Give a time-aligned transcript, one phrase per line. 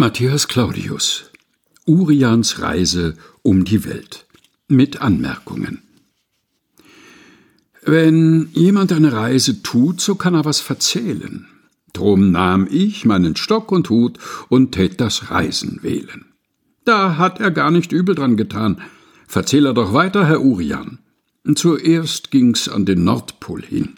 [0.00, 1.28] Matthias Claudius
[1.84, 4.26] Urians Reise um die Welt
[4.68, 5.82] mit Anmerkungen
[7.82, 11.48] Wenn jemand eine Reise tut, so kann er was verzählen.
[11.94, 16.26] Drum nahm ich meinen Stock und Hut und tät das Reisen wählen.
[16.84, 18.80] Da hat er gar nicht übel dran getan.
[19.26, 21.00] Verzähl er doch weiter, Herr Urian.
[21.56, 23.94] Zuerst ging's an den Nordpol hin.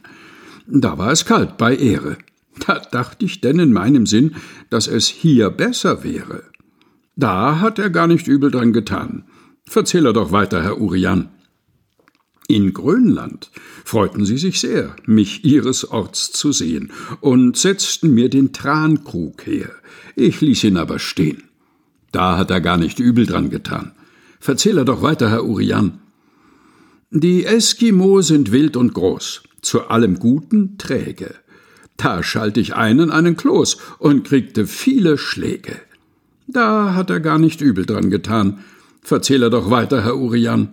[0.66, 2.16] Da war es kalt bei Ehre.
[2.66, 4.36] Da dachte ich denn in meinem Sinn,
[4.68, 6.44] dass es hier besser wäre.
[7.16, 9.24] Da hat er gar nicht übel dran getan.
[9.64, 11.28] Verzähl er doch weiter, Herr Urian.
[12.48, 13.50] In Grönland
[13.84, 16.90] freuten sie sich sehr, mich ihres Orts zu sehen,
[17.20, 19.70] und setzten mir den Trankrug her.
[20.16, 21.44] Ich ließ ihn aber stehen.
[22.10, 23.92] Da hat er gar nicht übel dran getan.
[24.40, 26.00] Verzähl er doch weiter, Herr Urian.
[27.10, 31.34] Die Eskimo sind wild und groß, zu allem Guten träge.
[32.02, 35.76] Da schalt ich einen einen Kloß und kriegte viele Schläge.
[36.46, 38.64] Da hat er gar nicht übel dran getan.
[39.02, 40.70] Verzähl er doch weiter, Herr Urian.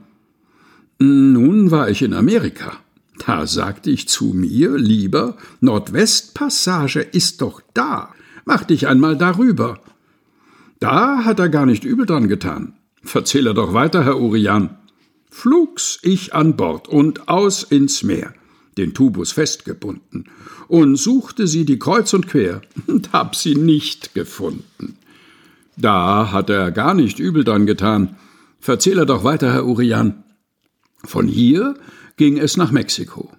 [1.00, 2.78] Nun war ich in Amerika.
[3.26, 8.14] Da sagte ich zu mir, lieber, Nordwestpassage ist doch da.
[8.46, 9.82] Mach dich einmal darüber.
[10.80, 12.74] Da hat er gar nicht übel dran getan.
[13.04, 14.78] Verzähl er doch weiter, Herr Urian.
[15.30, 18.34] Flugs ich an Bord und aus ins Meer
[18.78, 20.26] den Tubus festgebunden,
[20.68, 24.98] und suchte sie die kreuz und quer und hab sie nicht gefunden.
[25.78, 28.16] Da hat er gar nicht übel dran getan.
[28.60, 30.24] Verzähl er doch weiter, Herr Urian.
[31.04, 31.76] Von hier
[32.18, 33.32] ging es nach Mexiko.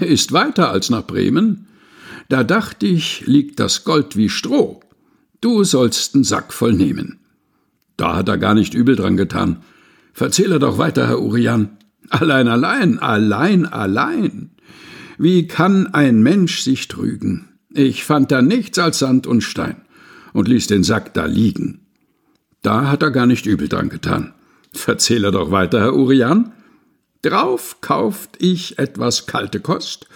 [0.00, 1.66] Ist weiter als nach Bremen.
[2.28, 4.80] Da dacht ich, liegt das Gold wie Stroh.
[5.40, 7.20] Du sollst einen Sack voll nehmen.
[7.96, 9.62] Da hat er gar nicht übel dran getan.
[10.12, 11.78] Verzähl er doch weiter, Herr Urian.
[12.10, 14.47] Allein, allein, allein, allein.
[15.18, 17.48] Wie kann ein Mensch sich trügen?
[17.74, 19.82] Ich fand da nichts als Sand und Stein
[20.32, 21.80] und ließ den Sack da liegen.
[22.62, 24.32] Da hat er gar nicht übel dran getan.
[24.72, 26.52] Verzähl er doch weiter, Herr Urian.
[27.22, 30.06] Drauf kauft ich etwas kalte Kost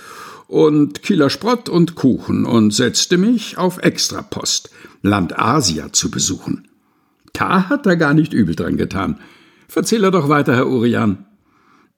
[0.46, 4.70] und Kieler Sprott und Kuchen und setzte mich auf Extrapost,
[5.02, 6.68] Land Asia zu besuchen.
[7.32, 9.18] Da hat er gar nicht übel dran getan.
[9.66, 11.26] Verzähl er doch weiter, Herr Urian.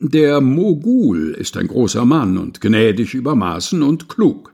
[0.06, 4.53] Der Mogul ist ein großer Mann und gnädig über Maßen und klug.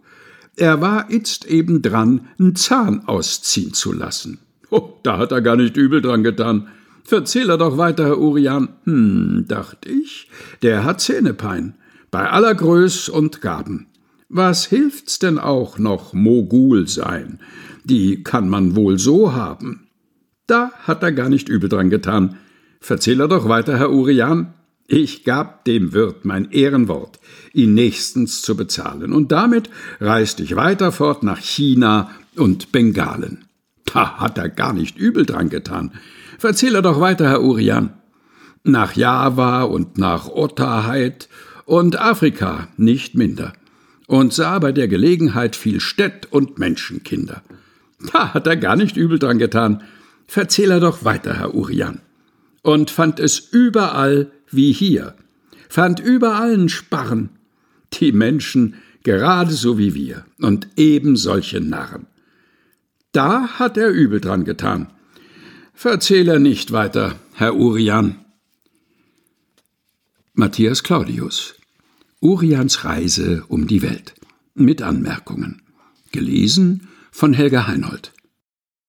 [0.55, 4.39] Er war itzt eben dran, n Zahn ausziehen zu lassen.
[4.71, 6.69] Oh, da hat er gar nicht übel dran getan.
[7.03, 8.69] Verzähl er doch weiter, Herr Urian.
[8.85, 10.29] Hm, dacht ich,
[10.63, 11.75] der hat Zähnepein.
[12.13, 13.89] Bei aller Größ und Gaben.
[14.29, 17.41] Was hilft's denn auch noch Mogul sein?
[17.83, 19.89] Die kann man wohl so haben.
[20.47, 22.37] Da hat er gar nicht übel dran getan.
[22.79, 24.55] Verzähl er doch weiter, Herr Urian.
[24.93, 27.21] Ich gab dem Wirt mein Ehrenwort,
[27.53, 29.71] ihn nächstens zu bezahlen, und damit
[30.01, 33.45] reiste ich weiter fort nach China und Bengalen.
[33.85, 35.93] Da hat er gar nicht übel dran getan.
[36.39, 37.93] Verzähl er doch weiter, Herr Urian.
[38.65, 41.29] Nach Java und nach Otaheit
[41.67, 43.53] und Afrika nicht minder.
[44.09, 47.45] Und sah bei der Gelegenheit viel Städt und Menschenkinder.
[48.13, 49.85] Da hat er gar nicht übel dran getan.
[50.27, 52.01] Verzähl er doch weiter, Herr Urian.
[52.63, 55.15] Und fand es überall wie hier,
[55.69, 57.31] fand überall einen Sparren,
[57.95, 62.07] die Menschen gerade so wie wir und eben solche Narren.
[63.13, 64.89] Da hat er übel dran getan.
[65.75, 68.17] Verzähl er nicht weiter, Herr Urian.
[70.35, 71.55] Matthias Claudius
[72.21, 74.15] Urians Reise um die Welt
[74.55, 75.63] mit Anmerkungen.
[76.13, 78.13] Gelesen von Helga Heinold.